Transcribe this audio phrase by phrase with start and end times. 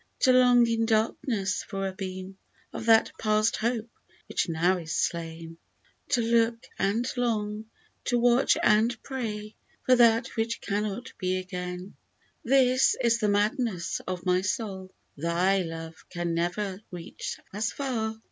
[0.21, 2.39] To long in darkness for a beam
[2.73, 3.87] Of that past hope
[4.27, 5.57] which now is slain;
[6.09, 7.65] To look and long,
[8.05, 9.53] to watch and pray
[9.85, 11.95] For that which cannot be again:
[12.43, 18.19] This is the madness of my soul, Thy love can never reach as far.